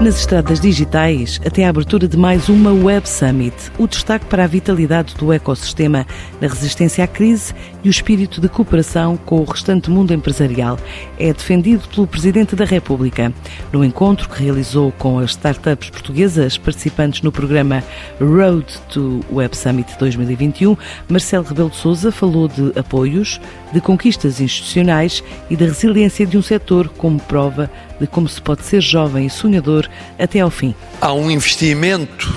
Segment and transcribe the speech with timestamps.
[0.00, 4.46] nas estradas digitais, até a abertura de mais uma Web Summit, o destaque para a
[4.46, 6.06] vitalidade do ecossistema,
[6.40, 10.78] na resistência à crise e o espírito de cooperação com o restante mundo empresarial
[11.18, 13.32] é defendido pelo Presidente da República.
[13.72, 17.82] No encontro que realizou com as startups portuguesas participantes no programa
[18.20, 20.76] Road to Web Summit 2021,
[21.08, 23.40] Marcelo Rebelo de Sousa falou de apoios,
[23.72, 27.68] de conquistas institucionais e da resiliência de um setor como prova
[28.00, 29.87] de como se pode ser jovem e sonhador
[30.18, 30.74] até ao fim.
[31.00, 32.32] Há um investimento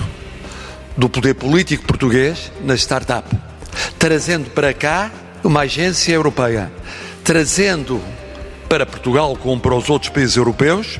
[0.97, 3.27] do poder político português na startup,
[3.97, 5.11] trazendo para cá
[5.43, 6.71] uma agência europeia,
[7.23, 8.01] trazendo
[8.69, 10.99] para Portugal, como para os outros países europeus,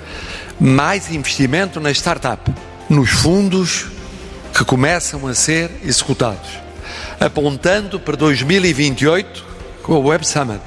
[0.60, 2.52] mais investimento na startup,
[2.90, 3.88] nos fundos
[4.54, 6.50] que começam a ser executados,
[7.20, 9.46] apontando para 2028
[9.84, 10.62] com o Web Summit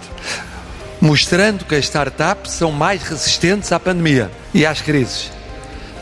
[1.05, 5.31] mostrando que as startups são mais resistentes à pandemia e às crises.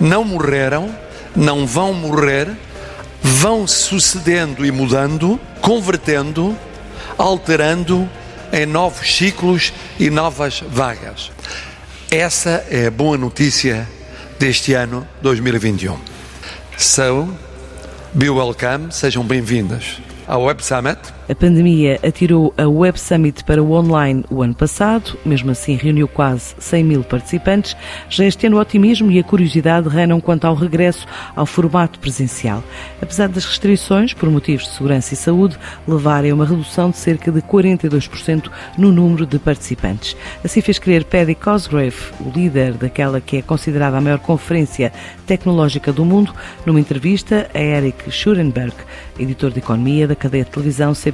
[0.02, 0.92] Não morreram,
[1.36, 2.48] não vão morrer,
[3.22, 6.58] vão sucedendo e mudando, convertendo,
[7.16, 8.10] alterando
[8.52, 11.30] em novos ciclos e novas vagas.
[12.10, 13.88] Essa é a boa notícia
[14.40, 15.96] deste ano 2021.
[16.76, 17.32] So,
[18.12, 23.72] be welcome, sejam bem-vindas ao Web Summit a pandemia atirou a Web Summit para o
[23.72, 27.76] online o ano passado, mesmo assim reuniu quase 100 mil participantes.
[28.10, 31.06] Já este ano o otimismo e a curiosidade reinam quanto ao regresso
[31.36, 32.62] ao formato presencial.
[33.00, 35.56] Apesar das restrições, por motivos de segurança e saúde,
[35.86, 40.16] levarem a uma redução de cerca de 42% no número de participantes.
[40.44, 44.92] Assim fez crer Paddy Cosgrave, o líder daquela que é considerada a maior conferência
[45.26, 46.34] tecnológica do mundo,
[46.66, 48.74] numa entrevista a Eric Schurenberg,
[49.18, 51.11] editor de economia da cadeia de televisão CBS.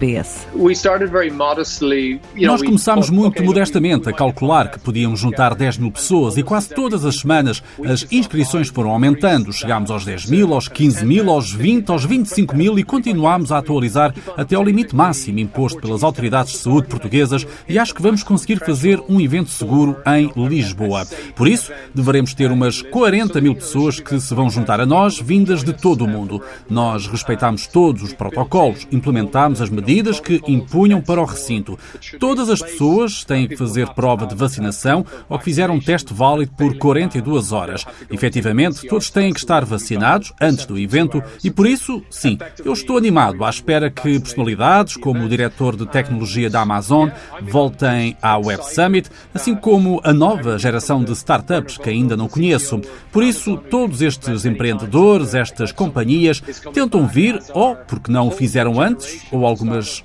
[2.37, 7.05] Nós começámos muito modestamente a calcular que podíamos juntar 10 mil pessoas e quase todas
[7.05, 9.53] as semanas as inscrições foram aumentando.
[9.53, 13.59] Chegámos aos 10 mil, aos 15 mil, aos 20, aos 25 mil e continuámos a
[13.59, 18.23] atualizar até ao limite máximo imposto pelas autoridades de saúde portuguesas e acho que vamos
[18.23, 21.07] conseguir fazer um evento seguro em Lisboa.
[21.35, 25.65] Por isso, deveremos ter umas 40 mil pessoas que se vão juntar a nós, vindas
[25.65, 26.41] de todo o mundo.
[26.71, 31.79] Nós respeitamos todos os protocolos, implementamos as medidas medidas que impunham para o recinto.
[32.21, 36.53] Todas as pessoas têm que fazer prova de vacinação ou que fizeram um teste válido
[36.59, 37.87] por 42 horas.
[38.11, 42.99] Efetivamente, todos têm que estar vacinados antes do evento e, por isso, sim, eu estou
[42.99, 47.09] animado à espera que personalidades como o diretor de tecnologia da Amazon
[47.41, 52.79] voltem à Web Summit, assim como a nova geração de startups que ainda não conheço.
[53.11, 56.43] Por isso, todos estes empreendedores, estas companhias,
[56.75, 59.47] tentam vir ou porque não o fizeram antes, ou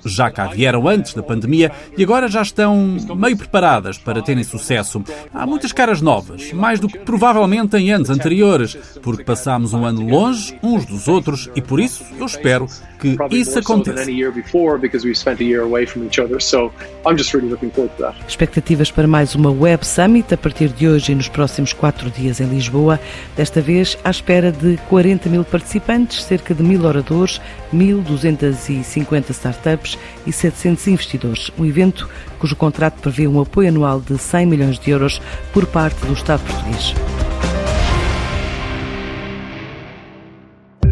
[0.04, 5.02] já cá vieram antes da pandemia e agora já estão meio preparadas para terem sucesso.
[5.32, 10.06] Há muitas caras novas, mais do que provavelmente em anos anteriores, porque passámos um ano
[10.06, 12.66] longe uns dos outros e por isso eu espero
[13.00, 14.10] que isso aconteça.
[18.26, 22.40] Expectativas para mais uma Web Summit a partir de hoje e nos próximos quatro dias
[22.40, 22.98] em Lisboa,
[23.36, 27.40] desta vez à espera de 40 mil participantes, cerca de mil oradores,
[27.74, 31.50] 1.250 startups startups e 700 investidores.
[31.58, 32.08] Um evento
[32.38, 35.20] cujo contrato prevê um apoio anual de 100 milhões de euros
[35.52, 36.94] por parte do Estado português.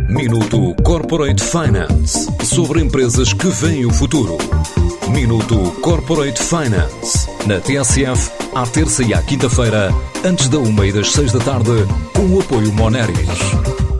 [0.09, 4.37] Minuto Corporate Finance sobre empresas que veem o futuro.
[5.09, 9.91] Minuto Corporate Finance na TSF, à terça e à quinta-feira,
[10.25, 11.73] antes da uma e das seis da tarde,
[12.15, 13.82] com o apoio Moneris.